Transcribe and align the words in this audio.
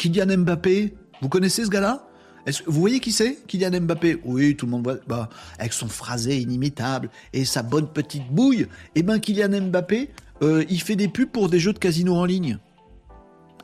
Kylian 0.00 0.38
Mbappé, 0.38 0.94
vous 1.20 1.28
connaissez 1.28 1.62
ce 1.62 1.68
gars-là? 1.68 2.06
Vous 2.66 2.80
voyez 2.80 3.00
qui 3.00 3.12
c'est? 3.12 3.36
Kylian 3.46 3.82
Mbappé? 3.82 4.22
Oui, 4.24 4.56
tout 4.56 4.64
le 4.64 4.72
monde 4.72 4.84
voit. 4.84 4.96
Bah, 5.06 5.28
avec 5.58 5.74
son 5.74 5.88
phrasé 5.88 6.38
inimitable 6.38 7.10
et 7.34 7.44
sa 7.44 7.62
bonne 7.62 7.86
petite 7.86 8.26
bouille, 8.30 8.66
eh 8.94 9.02
ben 9.02 9.18
Kylian 9.18 9.60
Mbappé, 9.68 10.08
euh, 10.40 10.64
il 10.70 10.80
fait 10.80 10.96
des 10.96 11.08
pubs 11.08 11.28
pour 11.28 11.50
des 11.50 11.58
jeux 11.60 11.74
de 11.74 11.78
casino 11.78 12.16
en 12.16 12.24
ligne. 12.24 12.56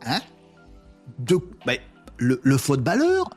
Hein? 0.05 0.21
Bah, 1.65 1.73
le, 2.19 2.39
le 2.43 2.59
footballeur 2.59 3.31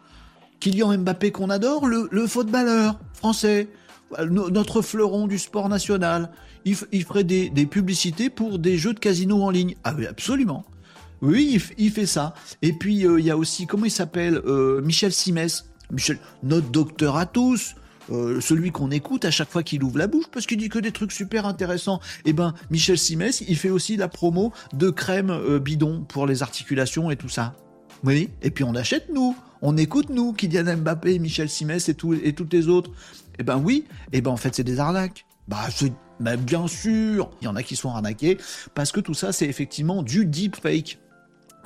Kylian 0.60 0.98
Mbappé 0.98 1.32
qu'on 1.32 1.50
adore, 1.50 1.88
le, 1.88 2.10
le 2.12 2.28
footballeur 2.28 3.00
français, 3.14 3.70
notre 4.30 4.82
fleuron 4.82 5.28
du 5.28 5.40
sport 5.40 5.70
national. 5.70 6.32
Il, 6.66 6.76
il 6.92 7.06
ferait 7.06 7.24
des, 7.24 7.50
des 7.50 7.66
publicités 7.66 8.30
pour 8.30 8.60
des 8.60 8.78
jeux 8.78 8.94
de 8.94 9.00
casino 9.00 9.42
en 9.42 9.52
ligne. 9.52 9.76
Ah 9.86 9.94
oui, 9.98 10.06
absolument. 10.06 10.66
Oui, 11.22 11.62
il, 11.78 11.92
fait 11.92 12.06
ça. 12.06 12.34
Et 12.62 12.74
puis, 12.74 13.06
euh, 13.06 13.20
il 13.20 13.26
y 13.26 13.32
a 13.32 13.38
aussi, 13.38 13.68
comment 13.68 13.86
il 13.86 13.92
s'appelle 13.92 14.42
euh, 14.46 14.82
Michel 14.82 15.12
Simès. 15.12 15.66
Michel, 15.92 16.20
notre 16.44 16.70
docteur 16.70 17.18
à 17.18 17.26
tous. 17.26 17.76
Euh, 18.12 18.42
celui 18.42 18.72
qu'on 18.72 18.90
écoute 18.90 19.24
à 19.24 19.30
chaque 19.30 19.52
fois 19.52 19.62
qu'il 19.62 19.84
ouvre 19.84 20.00
la 20.00 20.08
bouche 20.08 20.26
parce 20.32 20.48
qu'il 20.48 20.58
dit 20.58 20.70
que 20.70 20.80
des 20.80 20.92
trucs 20.92 21.12
super 21.12 21.46
intéressants. 21.46 22.00
Eh 22.26 22.34
ben, 22.34 22.56
Michel 22.72 22.98
Simès, 22.98 23.44
il 23.48 23.56
fait 23.56 23.70
aussi 23.70 23.98
la 23.98 24.08
promo 24.08 24.52
de 24.74 24.90
crème 24.90 25.60
bidon 25.60 26.06
pour 26.10 26.26
les 26.26 26.42
articulations 26.42 27.12
et 27.12 27.16
tout 27.16 27.30
ça. 27.30 27.56
Oui, 28.04 28.30
et 28.42 28.50
puis 28.50 28.64
on 28.64 28.74
achète 28.74 29.10
nous, 29.14 29.36
on 29.62 29.78
écoute 29.78 30.10
nous, 30.10 30.34
Kylian 30.34 30.78
Mbappé, 30.78 31.20
Michel 31.20 31.50
Simès 31.50 31.88
et, 31.88 31.94
tout, 31.94 32.16
et 32.16 32.34
toutes 32.34 32.52
les 32.52 32.68
autres. 32.68 32.90
Eh 33.38 33.44
ben 33.44 33.58
oui, 33.58 33.86
eh 34.12 34.22
ben 34.22 34.32
en 34.32 34.38
fait 34.38 34.56
c'est 34.56 34.64
des 34.64 34.80
arnaques. 34.80 35.26
Bah 35.48 35.68
bien 36.38 36.68
sûr, 36.68 37.30
il 37.42 37.46
y 37.46 37.48
en 37.48 37.56
a 37.56 37.64
qui 37.64 37.76
sont 37.76 37.90
arnaqués 37.90 38.38
parce 38.74 38.92
que 38.92 39.00
tout 39.00 39.14
ça 39.14 39.32
c'est 39.32 39.48
effectivement 39.48 40.04
du 40.04 40.26
deep 40.26 40.56
fake. 40.56 40.98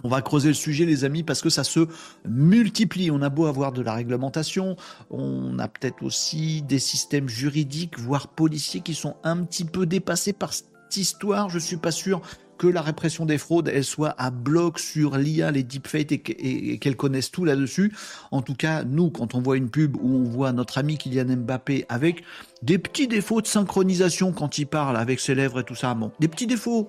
On 0.03 0.09
va 0.09 0.21
creuser 0.21 0.49
le 0.49 0.53
sujet, 0.53 0.85
les 0.85 1.05
amis, 1.05 1.23
parce 1.23 1.41
que 1.41 1.49
ça 1.49 1.63
se 1.63 1.88
multiplie. 2.25 3.09
On 3.09 3.21
a 3.21 3.30
beau 3.30 3.45
avoir 3.45 3.71
de 3.71 3.81
la 3.81 3.93
réglementation, 3.93 4.76
on 5.09 5.57
a 5.59 5.68
peut-être 5.68 6.04
aussi 6.04 6.62
des 6.62 6.79
systèmes 6.79 7.29
juridiques, 7.29 7.98
voire 7.98 8.27
policiers, 8.27 8.81
qui 8.81 8.93
sont 8.93 9.15
un 9.24 9.37
petit 9.43 9.65
peu 9.65 9.85
dépassés 9.85 10.34
par 10.34 10.54
cette 10.54 10.68
histoire. 10.96 11.49
Je 11.49 11.59
suis 11.59 11.77
pas 11.77 11.91
sûr 11.91 12.21
que 12.63 12.67
la 12.69 12.81
répression 12.81 13.25
des 13.25 13.37
fraudes, 13.37 13.67
elle 13.67 13.83
soit 13.83 14.15
à 14.17 14.31
bloc 14.31 14.79
sur 14.79 15.17
l'IA, 15.17 15.51
les 15.51 15.63
deepfakes 15.63 16.13
et, 16.13 16.71
et 16.71 16.77
qu'elles 16.77 16.95
connaissent 16.95 17.29
tout 17.29 17.43
là-dessus. 17.43 17.93
En 18.31 18.41
tout 18.41 18.55
cas, 18.55 18.85
nous, 18.85 19.09
quand 19.09 19.35
on 19.35 19.41
voit 19.41 19.57
une 19.57 19.69
pub 19.69 19.97
où 19.97 20.15
on 20.15 20.23
voit 20.23 20.53
notre 20.53 20.77
ami 20.77 20.97
Kylian 20.97 21.35
Mbappé 21.35 21.85
avec 21.89 22.23
des 22.61 22.77
petits 22.77 23.09
défauts 23.09 23.41
de 23.41 23.47
synchronisation 23.47 24.31
quand 24.31 24.57
il 24.57 24.65
parle 24.65 24.95
avec 24.95 25.19
ses 25.19 25.35
lèvres 25.35 25.59
et 25.59 25.65
tout 25.65 25.75
ça, 25.75 25.93
bon, 25.93 26.13
des 26.21 26.29
petits 26.29 26.47
défauts, 26.47 26.87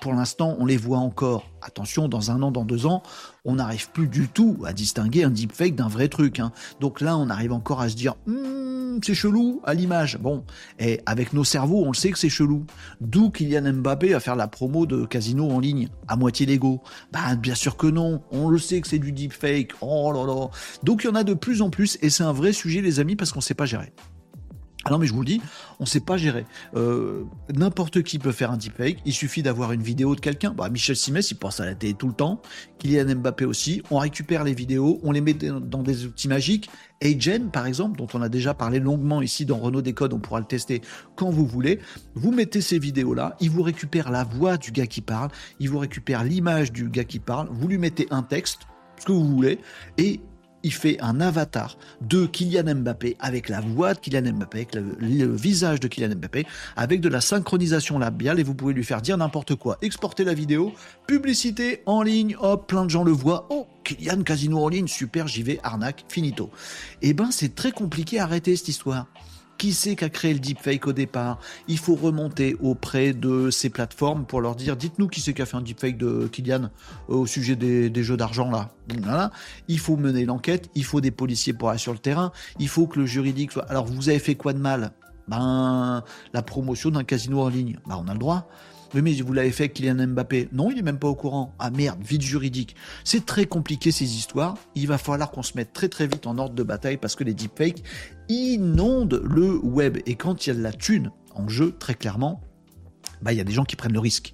pour 0.00 0.14
l'instant, 0.14 0.54
on 0.60 0.66
les 0.66 0.76
voit 0.76 0.98
encore. 0.98 1.50
Attention, 1.62 2.06
dans 2.06 2.30
un 2.30 2.40
an, 2.42 2.52
dans 2.52 2.64
deux 2.64 2.86
ans, 2.86 3.02
on 3.44 3.56
n'arrive 3.56 3.90
plus 3.90 4.06
du 4.06 4.28
tout 4.28 4.56
à 4.64 4.72
distinguer 4.72 5.24
un 5.24 5.30
deepfake 5.30 5.74
d'un 5.74 5.88
vrai 5.88 6.06
truc. 6.06 6.38
Hein. 6.38 6.52
Donc 6.78 7.00
là, 7.00 7.16
on 7.16 7.28
arrive 7.28 7.52
encore 7.52 7.80
à 7.80 7.88
se 7.88 7.96
dire, 7.96 8.14
hmm, 8.26 8.65
c'est 9.04 9.14
chelou 9.14 9.60
à 9.64 9.74
l'image. 9.74 10.18
Bon, 10.18 10.44
et 10.78 11.00
avec 11.06 11.32
nos 11.32 11.44
cerveaux, 11.44 11.82
on 11.84 11.88
le 11.88 11.94
sait 11.94 12.10
que 12.10 12.18
c'est 12.18 12.28
chelou. 12.28 12.64
D'où 13.00 13.30
Kylian 13.30 13.72
Mbappé 13.72 14.14
à 14.14 14.20
faire 14.20 14.36
la 14.36 14.48
promo 14.48 14.86
de 14.86 15.04
casino 15.04 15.50
en 15.50 15.60
ligne 15.60 15.88
à 16.08 16.16
moitié 16.16 16.46
légaux. 16.46 16.80
Bah, 17.12 17.34
bien 17.36 17.54
sûr 17.54 17.76
que 17.76 17.86
non. 17.86 18.22
On 18.30 18.48
le 18.48 18.58
sait 18.58 18.80
que 18.80 18.88
c'est 18.88 18.98
du 18.98 19.12
deepfake. 19.12 19.72
Oh 19.80 20.12
là 20.12 20.24
là. 20.26 20.48
Donc 20.82 21.04
il 21.04 21.08
y 21.08 21.10
en 21.10 21.14
a 21.14 21.24
de 21.24 21.34
plus 21.34 21.62
en 21.62 21.70
plus 21.70 21.98
et 22.02 22.10
c'est 22.10 22.24
un 22.24 22.32
vrai 22.32 22.52
sujet, 22.52 22.80
les 22.80 23.00
amis, 23.00 23.16
parce 23.16 23.32
qu'on 23.32 23.40
ne 23.40 23.44
sait 23.44 23.54
pas 23.54 23.66
gérer. 23.66 23.92
Alors 24.86 25.00
mais 25.00 25.06
je 25.06 25.12
vous 25.12 25.20
le 25.20 25.26
dis, 25.26 25.42
on 25.80 25.84
ne 25.84 25.88
sait 25.88 26.00
pas 26.00 26.16
gérer. 26.16 26.46
Euh, 26.76 27.24
n'importe 27.52 28.02
qui 28.02 28.20
peut 28.20 28.30
faire 28.30 28.52
un 28.52 28.56
deepfake. 28.56 28.98
Il 29.04 29.12
suffit 29.12 29.42
d'avoir 29.42 29.72
une 29.72 29.82
vidéo 29.82 30.14
de 30.14 30.20
quelqu'un. 30.20 30.52
Bah, 30.52 30.68
Michel 30.68 30.94
Simès, 30.94 31.28
il 31.32 31.34
pense 31.34 31.58
à 31.58 31.64
la 31.64 31.74
télé 31.74 31.94
tout 31.94 32.06
le 32.06 32.14
temps. 32.14 32.40
Kylian 32.78 33.16
Mbappé 33.16 33.44
aussi. 33.44 33.82
On 33.90 33.98
récupère 33.98 34.44
les 34.44 34.54
vidéos, 34.54 35.00
on 35.02 35.10
les 35.10 35.20
met 35.20 35.34
dans 35.34 35.82
des 35.82 36.06
outils 36.06 36.28
magiques. 36.28 36.70
Agen, 37.02 37.50
par 37.50 37.66
exemple, 37.66 37.98
dont 37.98 38.06
on 38.14 38.22
a 38.22 38.28
déjà 38.28 38.54
parlé 38.54 38.78
longuement 38.78 39.20
ici 39.20 39.44
dans 39.44 39.58
Renault 39.58 39.82
Décode, 39.82 40.12
on 40.14 40.18
pourra 40.18 40.40
le 40.40 40.46
tester 40.46 40.80
quand 41.16 41.30
vous 41.30 41.46
voulez. 41.46 41.80
Vous 42.14 42.30
mettez 42.30 42.60
ces 42.60 42.78
vidéos-là, 42.78 43.36
il 43.40 43.50
vous 43.50 43.62
récupère 43.62 44.10
la 44.10 44.24
voix 44.24 44.56
du 44.56 44.70
gars 44.70 44.86
qui 44.86 45.02
parle, 45.02 45.30
il 45.60 45.68
vous 45.68 45.78
récupère 45.78 46.24
l'image 46.24 46.72
du 46.72 46.88
gars 46.88 47.04
qui 47.04 47.18
parle, 47.18 47.48
vous 47.50 47.68
lui 47.68 47.76
mettez 47.76 48.06
un 48.10 48.22
texte, 48.22 48.60
ce 48.98 49.04
que 49.04 49.12
vous 49.12 49.26
voulez, 49.26 49.58
et 49.98 50.20
il 50.62 50.72
fait 50.72 51.00
un 51.00 51.20
avatar 51.20 51.76
de 52.00 52.26
Kylian 52.26 52.74
Mbappé 52.76 53.16
avec 53.20 53.48
la 53.48 53.60
voix 53.60 53.94
de 53.94 54.00
Kylian 54.00 54.32
Mbappé, 54.32 54.58
avec 54.58 54.74
le, 54.74 55.34
visage 55.34 55.80
de 55.80 55.88
Kylian 55.88 56.16
Mbappé, 56.16 56.46
avec 56.76 57.00
de 57.00 57.08
la 57.08 57.20
synchronisation 57.20 57.98
labiale 57.98 58.40
et 58.40 58.42
vous 58.42 58.54
pouvez 58.54 58.74
lui 58.74 58.84
faire 58.84 59.02
dire 59.02 59.16
n'importe 59.16 59.54
quoi. 59.54 59.78
Exporter 59.82 60.24
la 60.24 60.34
vidéo, 60.34 60.72
publicité 61.06 61.82
en 61.86 62.02
ligne, 62.02 62.36
hop, 62.40 62.66
plein 62.66 62.84
de 62.84 62.90
gens 62.90 63.04
le 63.04 63.12
voient. 63.12 63.46
Oh, 63.50 63.66
Kylian 63.84 64.22
Casino 64.22 64.64
en 64.64 64.68
ligne, 64.68 64.88
super, 64.88 65.28
j'y 65.28 65.42
vais, 65.42 65.60
arnaque, 65.62 66.04
finito. 66.08 66.50
Eh 67.02 67.12
ben, 67.12 67.30
c'est 67.30 67.54
très 67.54 67.72
compliqué 67.72 68.18
à 68.18 68.24
arrêter 68.24 68.56
cette 68.56 68.68
histoire. 68.68 69.06
Qui 69.58 69.72
c'est 69.72 69.96
qui 69.96 70.04
a 70.04 70.10
créé 70.10 70.34
le 70.34 70.38
deepfake 70.38 70.86
au 70.86 70.92
départ? 70.92 71.38
Il 71.66 71.78
faut 71.78 71.94
remonter 71.94 72.56
auprès 72.60 73.14
de 73.14 73.50
ces 73.50 73.70
plateformes 73.70 74.26
pour 74.26 74.40
leur 74.40 74.54
dire 74.54 74.76
dites-nous 74.76 75.08
qui 75.08 75.20
c'est 75.20 75.32
qui 75.32 75.40
a 75.40 75.46
fait 75.46 75.56
un 75.56 75.62
deepfake 75.62 75.96
de 75.96 76.28
Kylian 76.30 76.64
euh, 77.08 77.14
au 77.14 77.26
sujet 77.26 77.56
des, 77.56 78.02
jeux 78.02 78.16
d'argent 78.16 78.50
là. 78.50 78.70
Il 79.68 79.78
faut 79.78 79.96
mener 79.96 80.24
l'enquête, 80.26 80.70
il 80.74 80.84
faut 80.84 81.00
des 81.00 81.10
policiers 81.10 81.54
pour 81.54 81.70
aller 81.70 81.78
sur 81.78 81.92
le 81.92 81.98
terrain, 81.98 82.32
il 82.58 82.68
faut 82.68 82.86
que 82.86 83.00
le 83.00 83.06
juridique 83.06 83.52
soit. 83.52 83.64
Alors 83.70 83.86
vous 83.86 84.08
avez 84.08 84.18
fait 84.18 84.34
quoi 84.34 84.52
de 84.52 84.58
mal? 84.58 84.92
Ben 85.28 86.04
la 86.32 86.42
promotion 86.42 86.90
d'un 86.90 87.04
casino 87.04 87.40
en 87.40 87.48
ligne. 87.48 87.78
Ben 87.86 88.00
on 88.00 88.08
a 88.08 88.12
le 88.12 88.18
droit. 88.18 88.48
Mais 89.02 89.12
vous 89.20 89.32
l'avez 89.32 89.50
fait 89.50 89.64
avec 89.64 89.74
Kylian 89.74 90.06
Mbappé. 90.08 90.48
Non, 90.52 90.70
il 90.70 90.78
est 90.78 90.82
même 90.82 90.98
pas 90.98 91.08
au 91.08 91.14
courant. 91.14 91.54
Ah 91.58 91.70
merde, 91.70 92.00
vide 92.02 92.22
juridique. 92.22 92.76
C'est 93.04 93.26
très 93.26 93.44
compliqué 93.44 93.90
ces 93.90 94.16
histoires. 94.16 94.56
Il 94.74 94.86
va 94.86 94.98
falloir 94.98 95.30
qu'on 95.30 95.42
se 95.42 95.52
mette 95.54 95.72
très 95.72 95.88
très 95.88 96.06
vite 96.06 96.26
en 96.26 96.38
ordre 96.38 96.54
de 96.54 96.62
bataille 96.62 96.96
parce 96.96 97.14
que 97.14 97.24
les 97.24 97.34
deepfakes 97.34 97.82
inondent 98.28 99.22
le 99.24 99.58
web. 99.58 99.98
Et 100.06 100.14
quand 100.14 100.46
il 100.46 100.50
y 100.50 100.52
a 100.52 100.56
de 100.56 100.62
la 100.62 100.72
thune 100.72 101.10
en 101.34 101.48
jeu, 101.48 101.74
très 101.78 101.94
clairement, 101.94 102.40
bah 103.22 103.32
il 103.32 103.38
y 103.38 103.40
a 103.40 103.44
des 103.44 103.52
gens 103.52 103.64
qui 103.64 103.76
prennent 103.76 103.92
le 103.92 104.00
risque. 104.00 104.32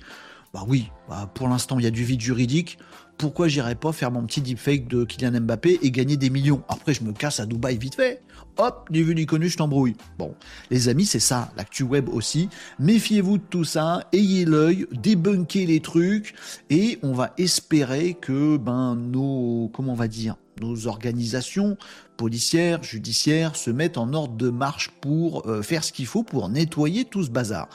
Bah 0.52 0.64
oui, 0.68 0.90
bah, 1.08 1.30
pour 1.34 1.48
l'instant 1.48 1.78
il 1.78 1.84
y 1.84 1.88
a 1.88 1.90
du 1.90 2.04
vide 2.04 2.20
juridique 2.20 2.78
pourquoi 3.22 3.46
j'irais 3.46 3.76
pas 3.76 3.92
faire 3.92 4.10
mon 4.10 4.24
petit 4.26 4.40
deepfake 4.40 4.88
de 4.88 5.04
Kylian 5.04 5.40
Mbappé 5.42 5.78
et 5.82 5.90
gagner 5.92 6.16
des 6.16 6.28
millions? 6.28 6.64
Après, 6.68 6.92
je 6.92 7.04
me 7.04 7.12
casse 7.12 7.38
à 7.38 7.46
Dubaï 7.46 7.78
vite 7.78 7.94
fait. 7.94 8.20
Hop, 8.56 8.88
ni 8.90 9.00
vu 9.00 9.14
ni 9.14 9.26
connu, 9.26 9.48
je 9.48 9.56
t'embrouille. 9.56 9.94
Bon, 10.18 10.34
les 10.70 10.88
amis, 10.88 11.06
c'est 11.06 11.20
ça, 11.20 11.52
l'actu 11.56 11.84
web 11.84 12.08
aussi. 12.08 12.48
Méfiez-vous 12.80 13.38
de 13.38 13.44
tout 13.48 13.62
ça, 13.62 14.08
ayez 14.12 14.44
l'œil, 14.44 14.86
débunkez 14.90 15.66
les 15.66 15.78
trucs, 15.78 16.34
et 16.68 16.98
on 17.04 17.12
va 17.12 17.32
espérer 17.38 18.14
que 18.14 18.56
ben 18.56 18.96
nos, 18.96 19.70
comment 19.72 19.92
on 19.92 19.96
va 19.96 20.08
dire, 20.08 20.34
nos 20.60 20.88
organisations 20.88 21.76
policières, 22.16 22.82
judiciaires 22.82 23.54
se 23.54 23.70
mettent 23.70 23.98
en 23.98 24.12
ordre 24.14 24.34
de 24.34 24.50
marche 24.50 24.90
pour 25.00 25.48
euh, 25.48 25.62
faire 25.62 25.84
ce 25.84 25.92
qu'il 25.92 26.06
faut 26.06 26.24
pour 26.24 26.48
nettoyer 26.48 27.04
tout 27.04 27.22
ce 27.22 27.30
bazar. 27.30 27.68